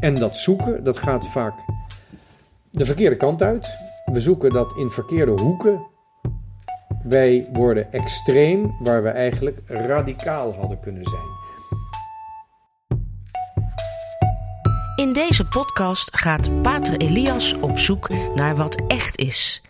[0.00, 1.54] En dat zoeken, dat gaat vaak
[2.70, 3.70] de verkeerde kant uit.
[4.04, 5.86] We zoeken dat in verkeerde hoeken.
[7.02, 11.38] Wij worden extreem waar we eigenlijk radicaal hadden kunnen zijn.
[14.96, 19.62] In deze podcast gaat Pater Elias op zoek naar wat echt is.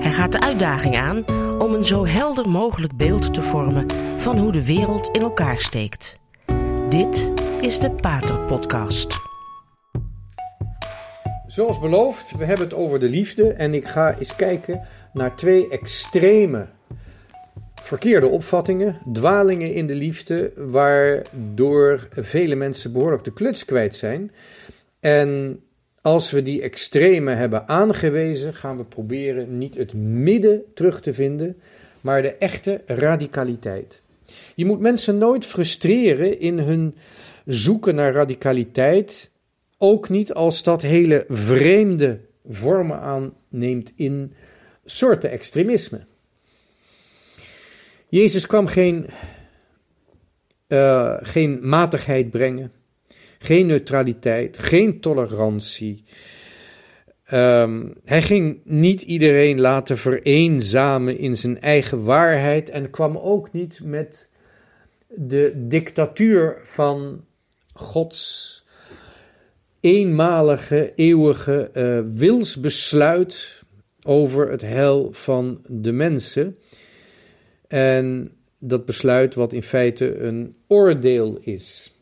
[0.00, 1.24] Hij gaat de uitdaging aan
[1.58, 3.86] om een zo helder mogelijk beeld te vormen
[4.18, 6.16] van hoe de wereld in elkaar steekt.
[6.88, 7.30] Dit
[7.60, 9.27] is de Pater Podcast.
[11.58, 15.68] Zoals beloofd, we hebben het over de liefde en ik ga eens kijken naar twee
[15.68, 16.66] extreme
[17.74, 24.32] verkeerde opvattingen, dwalingen in de liefde, waardoor vele mensen behoorlijk de kluts kwijt zijn.
[25.00, 25.60] En
[26.02, 31.56] als we die extreme hebben aangewezen, gaan we proberen niet het midden terug te vinden,
[32.00, 34.00] maar de echte radicaliteit.
[34.54, 36.96] Je moet mensen nooit frustreren in hun
[37.44, 39.30] zoeken naar radicaliteit,
[39.78, 44.32] ook niet als dat hele vreemde vormen aanneemt in
[44.84, 46.06] soorten extremisme.
[48.08, 49.06] Jezus kwam geen,
[50.68, 52.72] uh, geen matigheid brengen,
[53.38, 56.04] geen neutraliteit, geen tolerantie.
[57.32, 63.80] Um, hij ging niet iedereen laten vereenzamen in zijn eigen waarheid en kwam ook niet
[63.82, 64.30] met
[65.08, 67.24] de dictatuur van
[67.72, 68.56] Gods
[69.80, 73.62] eenmalige, eeuwige uh, wilsbesluit
[74.02, 76.56] over het hel van de mensen.
[77.68, 81.94] En dat besluit wat in feite een oordeel is.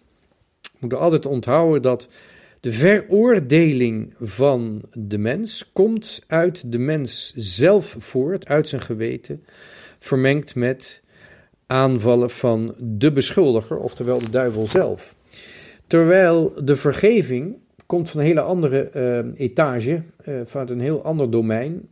[0.62, 2.08] We moeten altijd onthouden dat
[2.60, 9.44] de veroordeling van de mens komt uit de mens zelf voort, uit zijn geweten,
[9.98, 11.02] vermengd met
[11.66, 15.14] aanvallen van de beschuldiger, oftewel de duivel zelf.
[15.86, 21.30] Terwijl de vergeving komt van een hele andere uh, etage, uh, vanuit een heel ander
[21.30, 21.88] domein.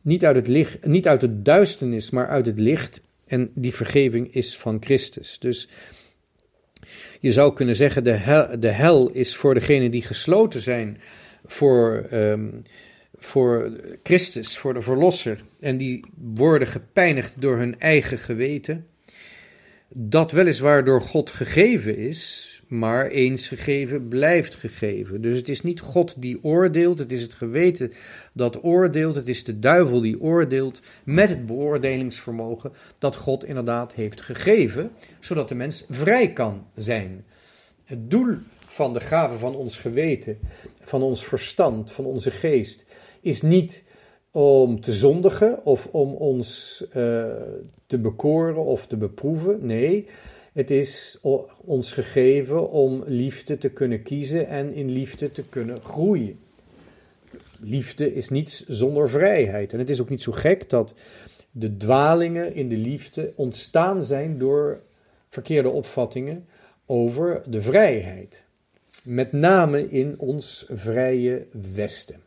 [0.00, 3.00] Niet uit, het licht, niet uit de duisternis, maar uit het licht.
[3.26, 5.38] En die vergeving is van Christus.
[5.38, 5.68] Dus
[7.20, 11.00] je zou kunnen zeggen, de hel, de hel is voor degenen die gesloten zijn
[11.44, 12.62] voor, um,
[13.18, 15.40] voor Christus, voor de Verlosser.
[15.60, 16.04] En die
[16.34, 18.86] worden gepijnigd door hun eigen geweten.
[19.88, 25.20] Dat weliswaar door God gegeven is, maar eens gegeven blijft gegeven.
[25.20, 27.92] Dus het is niet God die oordeelt, het is het geweten
[28.32, 34.20] dat oordeelt, het is de duivel die oordeelt met het beoordelingsvermogen dat God inderdaad heeft
[34.20, 37.24] gegeven, zodat de mens vrij kan zijn.
[37.84, 38.34] Het doel
[38.66, 40.38] van de gave van ons geweten,
[40.80, 42.84] van ons verstand, van onze geest,
[43.20, 43.84] is niet
[44.30, 46.94] om te zondigen of om ons uh,
[47.86, 49.66] te bekoren of te beproeven.
[49.66, 50.06] Nee,
[50.60, 51.18] het is
[51.64, 56.38] ons gegeven om liefde te kunnen kiezen en in liefde te kunnen groeien.
[57.60, 59.72] Liefde is niets zonder vrijheid.
[59.72, 60.94] En het is ook niet zo gek dat
[61.50, 64.80] de dwalingen in de liefde ontstaan zijn door
[65.28, 66.46] verkeerde opvattingen
[66.86, 68.44] over de vrijheid.
[69.02, 72.20] Met name in ons vrije Westen.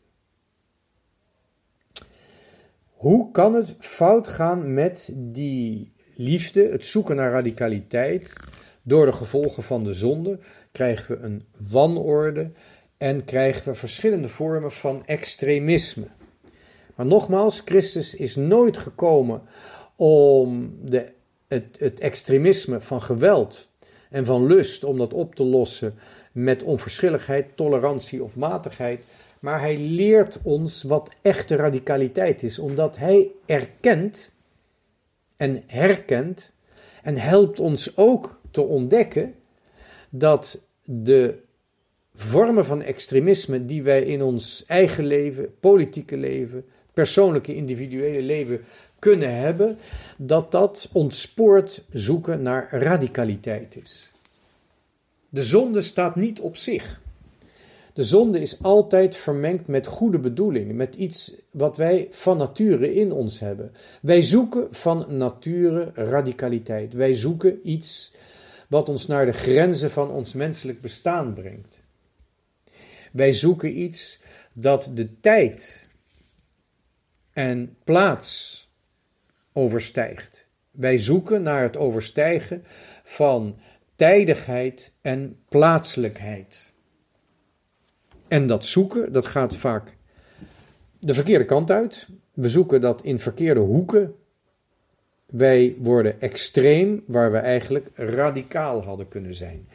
[2.94, 8.34] Hoe kan het fout gaan met die liefde, het zoeken naar radicaliteit,
[8.82, 10.40] door de gevolgen van de zonde,
[10.72, 12.52] krijgen we een wanorde
[12.98, 16.08] en krijgen we verschillende vormen van extremisme.
[16.96, 19.42] Maar nogmaals, Christus is nooit gekomen
[19.96, 21.12] om de,
[21.48, 23.70] het, het extremisme van geweld
[24.10, 25.96] en van lust, om dat op te lossen
[26.32, 29.02] met onverschilligheid, tolerantie of matigheid.
[29.40, 34.32] Maar hij leert ons wat echte radicaliteit is, omdat hij erkent
[35.38, 36.54] en herkent
[37.04, 39.36] en helpt ons ook te ontdekken
[40.10, 41.38] dat de
[42.14, 48.62] vormen van extremisme die wij in ons eigen leven, politieke leven, persoonlijke individuele leven
[49.00, 49.78] kunnen hebben,
[50.18, 54.12] dat dat ontspoort zoeken naar radicaliteit is.
[55.30, 57.02] De zonde staat niet op zich.
[57.94, 63.12] De zonde is altijd vermengd met goede bedoelingen, met iets wat wij van nature in
[63.12, 63.72] ons hebben.
[64.02, 66.94] Wij zoeken van nature radicaliteit.
[66.94, 68.14] Wij zoeken iets
[68.68, 71.84] wat ons naar de grenzen van ons menselijk bestaan brengt.
[73.12, 74.20] Wij zoeken iets
[74.54, 75.88] dat de tijd
[77.34, 78.62] en plaats
[79.52, 80.46] overstijgt.
[80.72, 82.64] Wij zoeken naar het overstijgen
[83.04, 83.58] van
[83.96, 86.73] tijdigheid en plaatselijkheid.
[88.34, 89.96] En dat zoeken, dat gaat vaak
[91.00, 92.08] de verkeerde kant uit.
[92.34, 94.16] We zoeken dat in verkeerde hoeken.
[95.26, 99.68] Wij worden extreem waar we eigenlijk radicaal hadden kunnen zijn.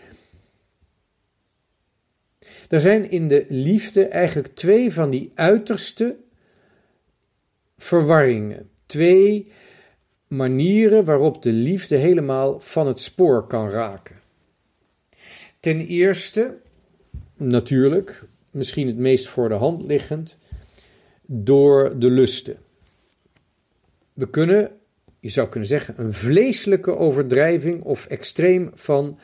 [2.69, 6.17] Er zijn in de liefde eigenlijk twee van die uiterste
[7.77, 8.71] verwarringen.
[8.87, 9.53] Twee
[10.27, 14.21] manieren waarop de liefde helemaal van het spoor kan raken.
[15.61, 16.57] Ten eerste,
[17.37, 18.27] natuurlijk,
[18.59, 20.39] misschien het meest voor de hand liggend,
[21.27, 22.57] door de lusten.
[24.13, 24.71] We kunnen,
[25.21, 29.19] je zou kunnen zeggen, een vleeselijke overdrijving of extreem van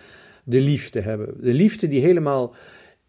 [0.45, 1.35] de liefde hebben.
[1.41, 2.55] De liefde die helemaal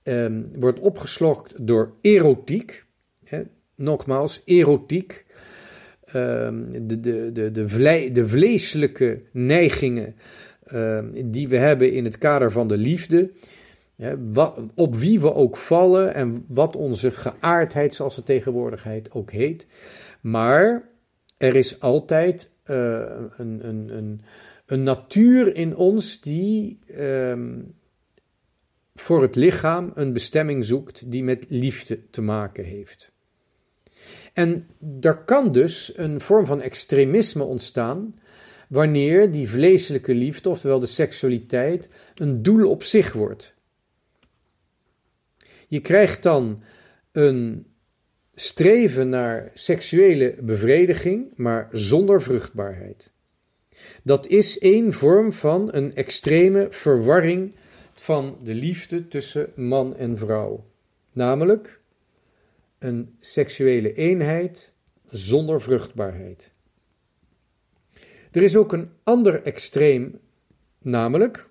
[0.04, 2.86] um, wordt opgeslokt door erotiek.
[3.24, 3.42] Hè,
[3.75, 5.25] nogmaals, erotiek.
[6.16, 10.16] Um, de, de, de, de, vle de vleeselijke neigingen
[10.74, 13.31] um, die we hebben in het kader van de liefde.
[14.76, 19.68] Op wie we ook vallen en wat onze geaardheid, zoals het tegenwoordigheid ook heet.
[20.22, 20.90] Maar
[21.38, 23.04] er is altijd uh,
[23.38, 24.22] een, een, een,
[24.66, 27.76] een natuur in ons die um,
[28.96, 33.12] voor het lichaam een bestemming zoekt die met liefde te maken heeft.
[34.34, 34.68] En
[35.02, 38.20] er kan dus een vorm van extremisme ontstaan
[38.70, 43.55] wanneer die vleeselijke liefde, oftewel de seksualiteit, een doel op zich wordt.
[45.68, 46.64] Je krijgt dan
[47.12, 47.68] een
[48.34, 53.12] streven naar seksuele bevrediging, maar zonder vruchtbaarheid.
[54.04, 57.56] Dat is één vorm van een extreme verwarring
[57.94, 60.66] van de liefde tussen man en vrouw.
[61.12, 61.80] Namelijk
[62.80, 64.72] een seksuele eenheid
[65.10, 66.52] zonder vruchtbaarheid.
[68.32, 70.20] Er is ook een ander extreem,
[70.82, 71.48] namelijk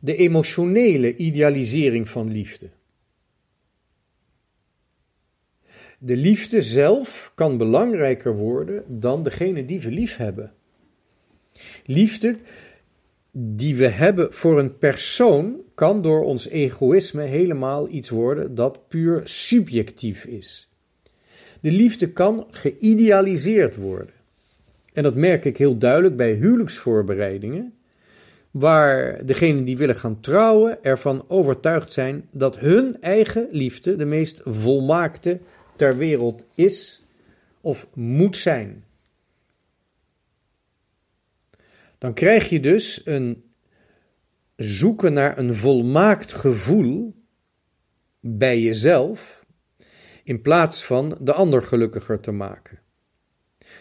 [0.00, 2.70] de emotionele idealisering van liefde.
[5.98, 10.52] De liefde zelf kan belangrijker worden dan degene die we lief hebben.
[11.84, 12.36] Liefde
[13.38, 19.20] die we hebben voor een persoon kan door ons egoïsme helemaal iets worden dat puur
[19.24, 20.70] subjectief is.
[21.60, 24.14] De liefde kan geïdealiseerd worden.
[24.92, 27.74] En dat merk ik heel duidelijk bij huwelijksvoorbereidingen,
[28.58, 34.40] waar degenen die willen gaan trouwen ervan overtuigd zijn dat hun eigen liefde de meest
[34.44, 35.40] volmaakte
[35.76, 37.04] ter wereld is
[37.60, 38.84] of moet zijn.
[41.98, 43.44] Dan krijg je dus een
[44.56, 47.14] zoeken naar een volmaakt gevoel
[48.20, 49.46] bij jezelf,
[50.24, 52.78] in plaats van de ander gelukkiger te maken.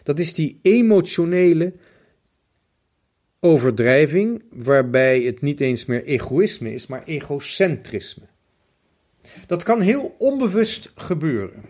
[0.03, 1.73] Dat is die emotionele
[3.45, 8.23] overdrijving, waarbij het niet eens meer egoïsme is, maar egocentrisme.
[9.45, 11.63] Dat kan heel onbewust gebeuren.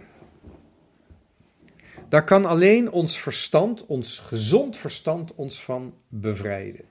[2.09, 6.85] Daar kan alleen ons verstand, ons gezond verstand, ons van bevrijden.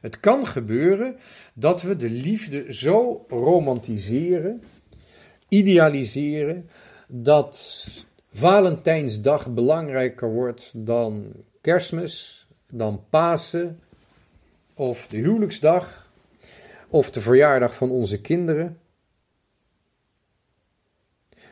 [0.00, 1.16] Het kan gebeuren
[1.54, 4.62] dat we de liefde zo romantiseren,
[5.48, 6.68] idealiseren,
[7.08, 7.84] dat
[8.32, 13.80] Valentijnsdag belangrijker wordt dan Kerstmis, dan Pasen,
[14.78, 16.12] of de huwelijksdag,
[16.88, 18.80] of de verjaardag van onze kinderen.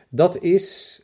[0.09, 1.01] Dat is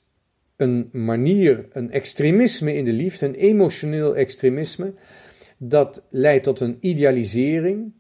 [0.55, 4.93] een manier, een extremisme in de liefde, een emotioneel extremisme,
[5.57, 7.93] dat leidt tot een idealisering,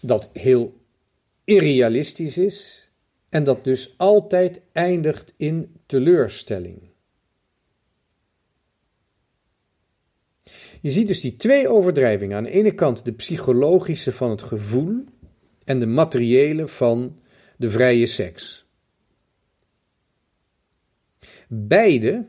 [0.00, 0.76] dat heel
[1.44, 2.88] irrealistisch is
[3.28, 6.93] en dat dus altijd eindigt in teleurstelling.
[10.84, 12.36] Je ziet dus die twee overdrijvingen.
[12.36, 15.04] Aan de ene kant de psychologische van het gevoel
[15.64, 17.18] en de materiële van
[17.56, 18.66] de vrije seks.
[21.48, 22.26] Beide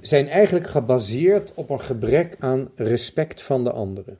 [0.00, 4.18] zijn eigenlijk gebaseerd op een gebrek aan respect van de anderen.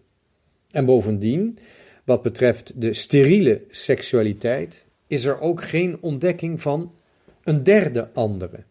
[0.71, 1.59] En bovendien,
[2.05, 6.95] wat betreft de steriele seksualiteit, is er ook geen ontdekking van
[7.43, 8.65] een derde andere.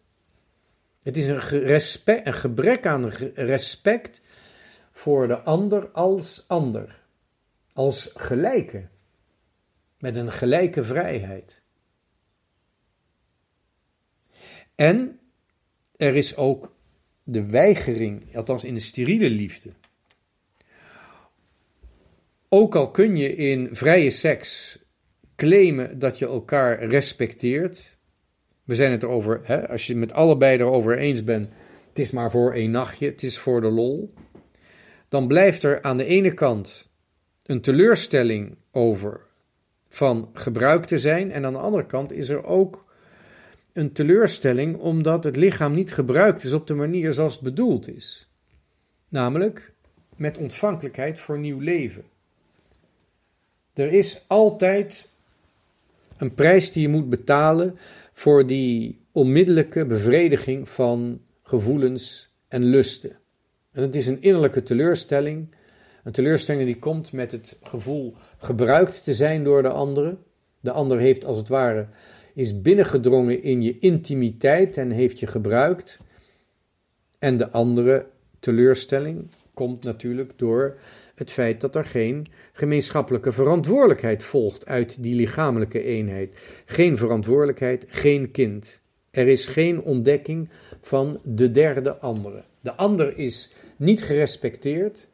[1.02, 4.20] Het is een, respect, gebrek aan respect
[4.90, 7.00] voor de ander als ander,
[7.72, 8.88] als gelijke,
[9.98, 11.62] met een gelijke vrijheid.
[14.74, 15.20] En
[15.96, 16.74] er is ook
[17.22, 19.72] de weigering, althans in de steriele liefde.
[22.48, 24.78] Ook al kun je in vrije seks
[25.36, 27.98] claimen dat je elkaar respecteert.
[28.70, 31.48] We zijn het erover, hè, als je met allebei erover eens bent,
[31.88, 34.10] het is maar voor één nachtje, het is voor de lol.
[35.08, 36.88] Dan blijft er aan de ene kant
[37.42, 39.20] een teleurstelling over
[39.88, 41.32] van gebruik te zijn.
[41.32, 42.84] En aan de andere kant is er ook
[43.72, 48.30] een teleurstelling omdat het lichaam niet gebruikt is op de manier zoals het bedoeld is.
[49.08, 49.72] Namelijk
[50.16, 52.04] met ontvankelijkheid voor nieuw leven.
[53.72, 55.08] Er is altijd
[56.16, 57.78] een prijs die je moet betalen
[58.20, 63.18] voor die onmiddellijke bevrediging van gevoelens en lusten.
[63.72, 65.54] En het is een innerlijke teleurstelling.
[66.04, 70.16] Een teleurstelling die komt met het gevoel gebruikt te zijn door de andere.
[70.60, 71.86] De ander heeft als het ware
[72.34, 75.98] is binnengedrongen in je intimiteit en heeft je gebruikt.
[77.18, 78.06] En de andere
[78.40, 80.78] teleurstelling komt natuurlijk door
[81.14, 86.34] het feit dat er geen gemeenschappelijke verantwoordelijkheid volgt uit die lichamelijke eenheid.
[86.64, 88.80] Geen verantwoordelijkheid, geen kind.
[89.10, 90.48] Er is geen ontdekking
[90.80, 92.44] van de derde andere.
[92.60, 95.08] De ander is niet gerespecteerd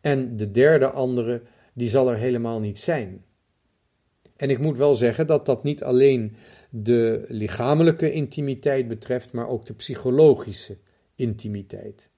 [0.00, 3.24] en de derde andere die zal er helemaal niet zijn.
[4.36, 6.36] En ik moet wel zeggen dat dat niet alleen
[6.70, 10.76] de lichamelijke intimiteit betreft, maar ook de psychologische
[11.14, 12.10] intimiteit.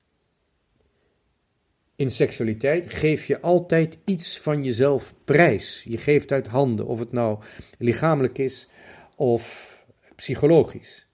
[1.96, 5.84] In seksualiteit geef je altijd iets van jezelf prijs.
[5.88, 7.38] Je geeft uit handen, of het nou
[7.78, 8.68] lichamelijk is
[9.16, 9.72] of
[10.16, 11.06] psychologisch.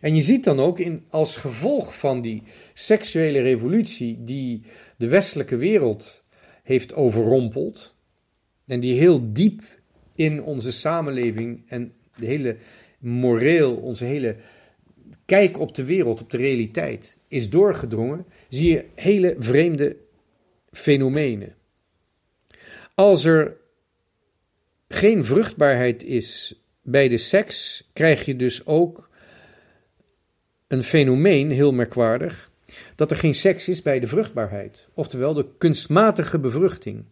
[0.00, 2.42] En je ziet dan ook in, als gevolg van die
[2.72, 4.62] seksuele revolutie die
[4.96, 6.24] de westelijke wereld
[6.62, 7.94] heeft overrompeld,
[8.66, 9.62] en die heel diep
[10.14, 12.56] in onze samenleving en de hele
[12.98, 14.36] moreel, onze hele
[15.24, 19.96] kijk op de wereld, op de realiteit, is doorgedrongen, zie je hele vreemde
[20.72, 21.54] fenomenen.
[22.94, 23.56] Als er
[24.88, 29.08] geen vruchtbaarheid is bij de seks, krijg je dus ook
[30.66, 32.50] een fenomeen, heel merkwaardig,
[32.94, 37.04] dat er geen seks is bij de vruchtbaarheid, oftewel de kunstmatige bevruchting.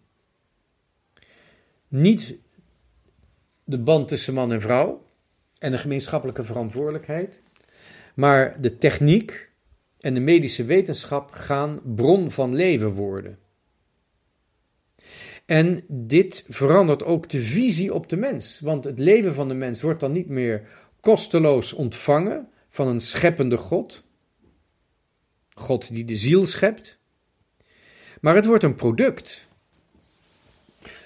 [1.88, 2.36] Niet
[3.64, 5.06] de band tussen man en vrouw
[5.58, 7.42] en de gemeenschappelijke verantwoordelijkheid,
[8.14, 9.50] maar de techniek
[10.02, 13.38] en de medische wetenschap gaan bron van leven worden.
[15.47, 19.82] En dit verandert ook de visie op de mens, want het leven van de mens
[19.82, 20.68] wordt dan niet meer
[21.00, 24.04] kosteloos ontvangen van een scheppende God,
[25.54, 26.99] God die de ziel schept,
[28.21, 29.50] maar het wordt een product.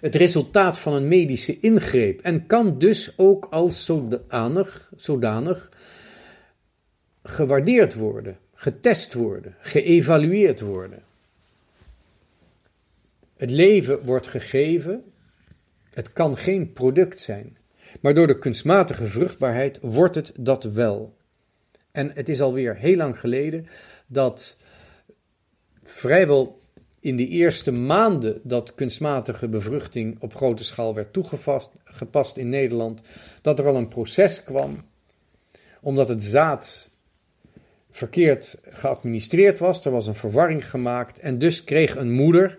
[0.00, 5.70] Het resultaat van een medische ingreep en kan dus ook als zodanig, zodanig
[7.22, 11.02] gewaardeerd worden, getest worden, geëvalueerd worden.
[13.36, 15.04] Het leven wordt gegeven,
[15.90, 17.56] het kan geen product zijn,
[18.00, 21.16] maar door de kunstmatige vruchtbaarheid wordt het dat wel.
[21.90, 23.66] En het is alweer heel lang geleden
[24.06, 24.56] dat
[25.82, 26.60] vrijwel
[27.00, 33.00] in de eerste maanden dat kunstmatige bevruchting op grote schaal werd toegepast in Nederland,
[33.42, 34.84] dat er al een proces kwam,
[35.80, 36.88] omdat het zaad
[37.96, 39.84] verkeerd geadministreerd was.
[39.84, 42.58] Er was een verwarring gemaakt en dus kreeg een moeder,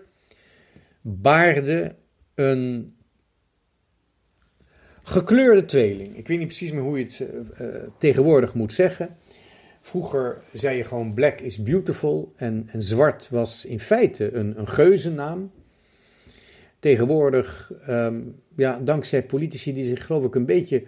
[1.00, 1.94] baarde
[2.34, 2.96] een
[5.02, 6.16] gekleurde tweeling.
[6.16, 7.20] Ik weet niet precies meer hoe je het
[7.60, 7.66] uh,
[7.98, 9.08] tegenwoordig moet zeggen.
[9.80, 14.68] Vroeger zei je gewoon black is beautiful en, en zwart was in feite een, een
[14.68, 15.50] geuzennaam.
[16.78, 20.84] Tegenwoordig, um, ja, dankzij politici die zich geloof ik een beetje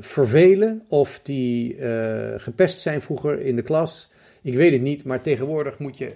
[0.00, 4.10] vervelen of die uh, gepest zijn vroeger in de klas.
[4.42, 6.14] Ik weet het niet, maar tegenwoordig moet je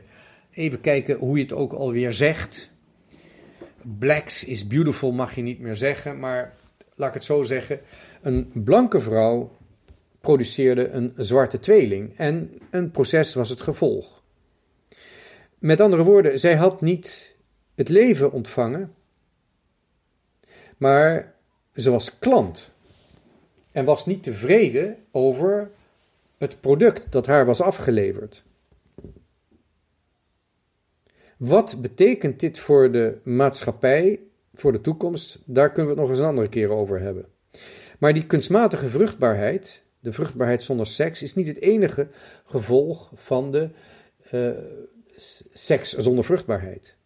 [0.51, 2.71] even kijken hoe je het ook alweer zegt.
[3.99, 6.55] Blacks is beautiful mag je niet meer zeggen, maar
[6.95, 7.81] laat ik het zo zeggen.
[8.23, 9.57] Een blanke vrouw
[10.21, 14.23] produceerde een zwarte tweeling en een proces was het gevolg.
[15.59, 17.37] Met andere woorden, zij had niet
[17.75, 18.95] het leven ontvangen,
[20.77, 21.35] maar
[21.75, 22.75] ze was klant
[23.77, 25.71] en was niet tevreden over
[26.39, 28.43] het product dat haar was afgeleverd.
[31.37, 34.21] Wat betekent dit voor de maatschappij,
[34.55, 35.39] voor de toekomst?
[35.45, 37.27] Daar kunnen we het nog eens een andere keer over hebben.
[37.99, 42.09] Maar die kunstmatige vruchtbaarheid, de vruchtbaarheid zonder seks, is niet het enige
[42.45, 43.71] gevolg van de
[44.33, 44.51] uh,
[45.53, 46.97] seks zonder vruchtbaarheid.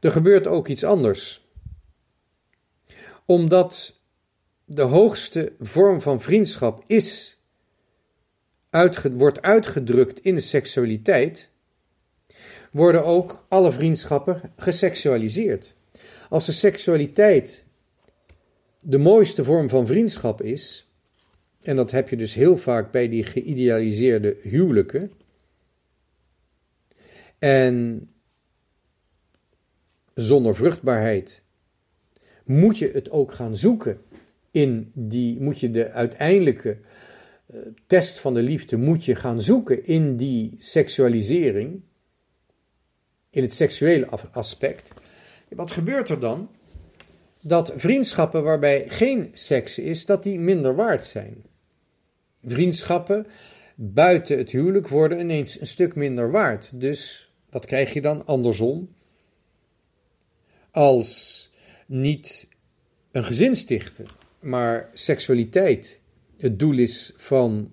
[0.00, 1.46] Er gebeurt ook iets anders.
[3.26, 4.00] Omdat
[4.64, 7.40] de hoogste vorm van vriendschap is,
[9.12, 11.50] wordt uitgedrukt in de seksualiteit,
[12.70, 15.74] worden ook alle vriendschappen geseksualiseerd.
[16.28, 17.64] Als de seksualiteit
[18.80, 20.90] de mooiste vorm van vriendschap is,
[21.62, 25.12] en dat heb je dus heel vaak bij die geïdealiseerde huwelijken,
[27.38, 28.08] en
[30.14, 31.42] zonder vruchtbaarheid
[32.44, 34.00] moet je het ook gaan zoeken
[34.52, 36.78] in die, moet je de uiteindelijke
[37.46, 41.82] uh, test van de liefde, moet je gaan zoeken in die seksualisering.
[43.30, 44.92] in het seksuele aspect.
[45.48, 46.50] Wat gebeurt er dan?
[47.40, 51.44] Dat vriendschappen waarbij geen seks is, dat die minder waard zijn.
[52.42, 53.26] Vriendschappen
[53.74, 56.70] buiten het huwelijk worden ineens een stuk minder waard.
[56.80, 58.94] Dus wat krijg je dan andersom?
[60.70, 61.50] Als
[61.86, 62.48] niet
[63.12, 64.06] een gezin stichten,
[64.42, 66.00] maar seksualiteit
[66.36, 67.72] het doel is van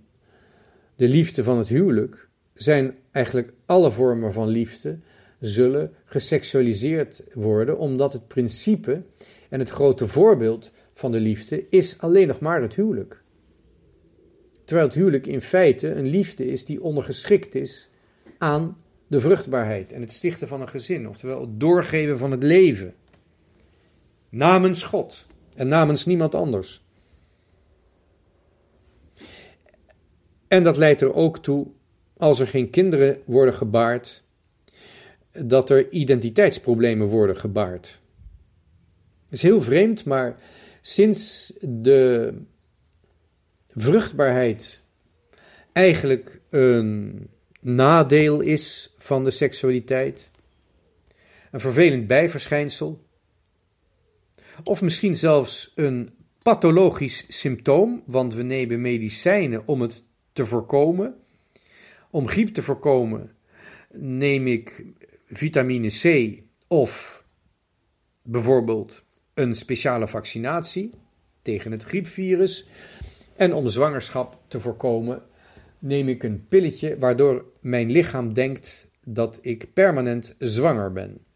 [0.96, 5.00] de liefde van het huwelijk, zijn eigenlijk alle vormen van liefde
[5.40, 9.02] zullen geseksualiseerd worden, omdat het principe
[9.50, 13.22] en het grote voorbeeld van de liefde is alleen nog maar het huwelijk.
[14.66, 17.90] Terwijl het huwelijk in feite een liefde is die ondergeschikt is
[18.38, 22.94] aan de vruchtbaarheid en het stichten van een gezin, oftewel het doorgeven van het leven.
[24.30, 25.28] Namens God
[25.60, 26.82] en namens niemand anders.
[30.48, 31.68] En dat leidt er ook toe,
[32.18, 34.24] als er geen kinderen worden gebaard,
[35.32, 38.00] dat er identiteitsproblemen worden gebaard.
[39.24, 40.38] Het is heel vreemd, maar
[40.82, 42.34] sinds de
[43.70, 44.82] vruchtbaarheid
[45.72, 47.28] eigenlijk een
[47.60, 50.32] nadeel is van de seksualiteit,
[51.52, 53.08] een vervelend bijverschijnsel,
[54.64, 56.10] of misschien zelfs een
[56.42, 61.16] pathologisch symptoom, want we nemen medicijnen om het te voorkomen.
[62.10, 63.32] Om griep te voorkomen
[63.92, 64.86] neem ik
[65.28, 66.38] vitamine C
[66.68, 67.24] of
[68.22, 70.92] bijvoorbeeld een speciale vaccinatie
[71.42, 72.68] tegen het griepvirus.
[73.36, 75.24] En om zwangerschap te voorkomen
[75.80, 81.29] neem ik een pilletje waardoor mijn lichaam denkt dat ik permanent zwanger ben.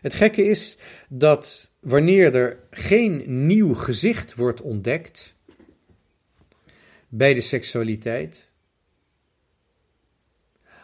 [0.00, 5.34] Het gekke is dat wanneer er geen nieuw gezicht wordt ontdekt
[7.08, 8.50] bij de seksualiteit,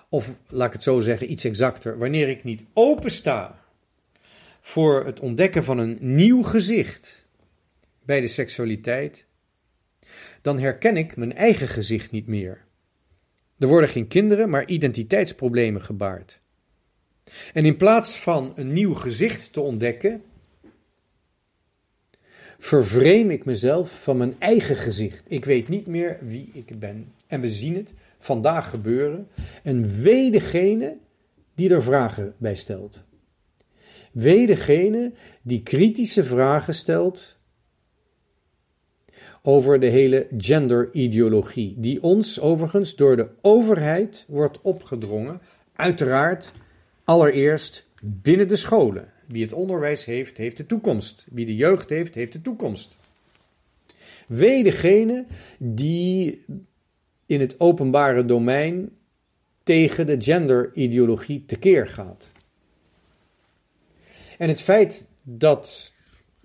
[0.09, 3.65] of laat ik het zo zeggen, iets exacter, wanneer ik niet opensta
[4.61, 7.27] voor het ontdekken van een nieuw gezicht
[8.05, 9.27] bij de seksualiteit,
[10.41, 12.65] dan herken ik mijn eigen gezicht niet meer.
[13.59, 16.42] Er worden geen kinderen, maar identiteitsproblemen gebaard.
[17.53, 20.23] En in plaats van een nieuw gezicht te ontdekken,
[22.59, 25.25] vervreem ik mezelf van mijn eigen gezicht.
[25.29, 27.13] Ik weet niet meer wie ik ben.
[27.27, 29.29] En we zien het vandaag gebeuren.
[29.63, 30.97] En wee degene
[31.55, 33.05] die er vragen bij stelt.
[34.13, 37.39] Wee degene die kritische vragen stelt
[39.43, 45.41] over de hele genderideologie, die ons overigens door de overheid wordt opgedrongen,
[45.73, 46.53] uiteraard
[47.05, 49.13] allereerst binnen de scholen.
[49.27, 51.27] Wie het onderwijs heeft, heeft de toekomst.
[51.31, 52.99] Wie de jeugd heeft, heeft de toekomst.
[54.27, 55.27] Wee degene
[55.59, 56.45] die
[57.27, 58.91] in het openbare domein
[59.63, 62.33] tegen de genderideologie tekeer gaat.
[64.39, 65.93] En het feit dat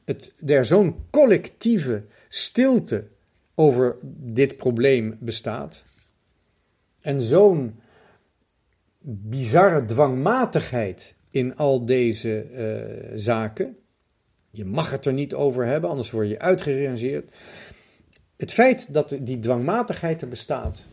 [0.06, 3.08] het, er zo'n collectieve stilte
[3.56, 5.84] over dit probleem bestaat
[7.02, 7.80] en zo'n
[9.10, 13.78] bizarre dwangmatigheid in al deze uh, zaken.
[14.52, 17.32] Je mag het er niet over hebben, anders word je uitgerangeerd.
[18.38, 20.88] Het feit dat die dwangmatigheid er bestaat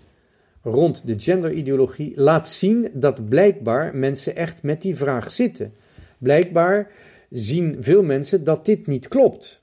[0.63, 5.75] rond de genderideologie laat zien dat blijkbaar mensen echt met die vraag zitten.
[6.19, 6.93] Blijkbaar
[7.31, 9.63] zien veel mensen dat dit niet klopt.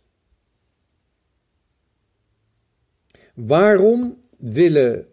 [3.33, 5.07] Waarom willen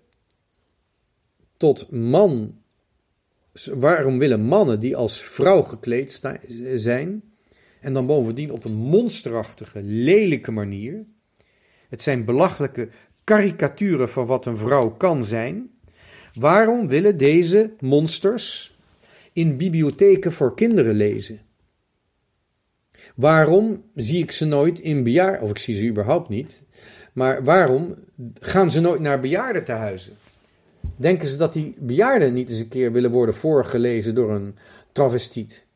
[1.56, 2.57] tot man
[3.64, 6.20] waarom willen mannen die als vrouw gekleed
[6.74, 7.22] zijn,
[7.80, 11.04] en dan bovendien op een monsterachtige, lelijke manier,
[11.88, 12.88] het zijn belachelijke
[13.24, 15.70] karikaturen van wat een vrouw kan zijn,
[16.34, 18.76] waarom willen deze monsters
[19.32, 21.40] in bibliotheken voor kinderen lezen?
[23.14, 26.62] Waarom zie ik ze nooit in bejaarden, of ik zie ze überhaupt niet,
[27.12, 27.94] maar waarom
[28.40, 30.16] gaan ze nooit naar bejaardentehuizen?
[30.96, 34.56] Denken ze dat die bejaarden niet eens een keer willen worden voorgelezen door een
[34.92, 35.66] travestiet?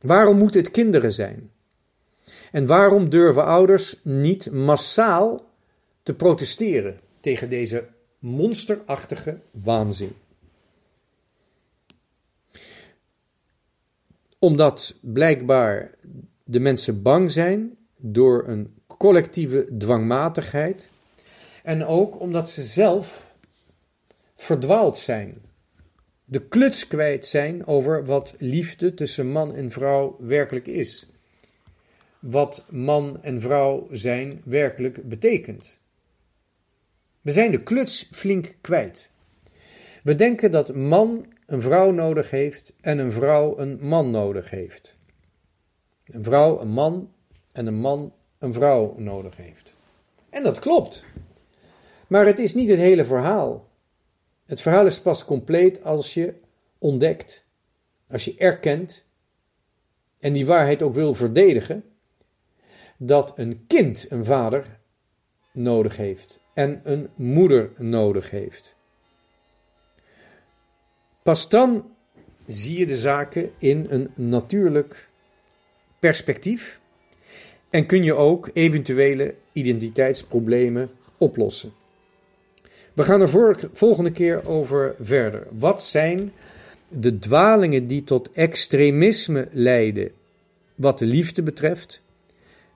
[0.00, 1.50] Waarom moeten het kinderen zijn?
[2.52, 5.44] En waarom durven ouders niet massaal
[6.02, 10.12] te protesteren tegen deze monsterachtige waanzin?
[14.38, 15.94] Omdat blijkbaar
[16.44, 20.90] de mensen bang zijn door een collectieve dwangmatigheid
[21.62, 23.29] en ook omdat ze zelf
[24.42, 25.42] verdwaald zijn.
[26.24, 31.10] De kluts kwijt zijn over wat liefde tussen man en vrouw werkelijk is.
[32.18, 35.78] Wat man en vrouw zijn werkelijk betekent.
[37.20, 39.10] We zijn de kluts flink kwijt.
[40.02, 44.96] We denken dat man een vrouw nodig heeft en een vrouw een man nodig heeft.
[46.04, 47.12] Een vrouw een man
[47.52, 49.74] en een man een vrouw nodig heeft.
[50.30, 51.04] En dat klopt.
[52.06, 53.69] Maar het is niet het hele verhaal.
[54.50, 56.34] Het verhaal is pas compleet als je
[56.78, 57.44] ontdekt,
[58.08, 59.04] als je erkent
[60.18, 61.84] en die waarheid ook wil verdedigen,
[62.96, 64.78] dat een kind een vader
[65.52, 68.74] nodig heeft en een moeder nodig heeft.
[71.22, 71.94] Pas dan
[72.46, 75.08] zie je de zaken in een natuurlijk
[75.98, 76.80] perspectief
[77.70, 81.79] en kun je ook eventuele identiteitsproblemen oplossen.
[82.92, 85.46] We gaan er volgende keer over verder.
[85.50, 86.32] Wat zijn
[86.88, 90.10] de dwalingen die tot extremisme leiden
[90.74, 92.02] wat de liefde betreft?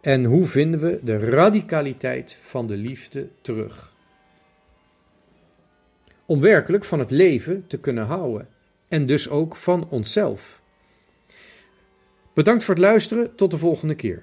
[0.00, 3.92] En hoe vinden we de radicaliteit van de liefde terug?
[6.27, 8.48] Om werkelijk van het leven te kunnen houden
[8.88, 10.62] en dus ook van onszelf.
[12.33, 14.22] Bedankt voor het luisteren, tot de volgende keer.